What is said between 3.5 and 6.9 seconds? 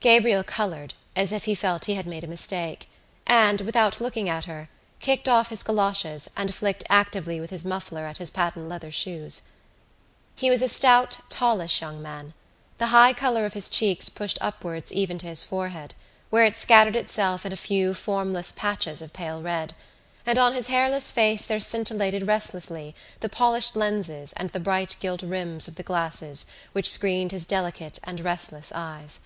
without looking at her, kicked off his goloshes and flicked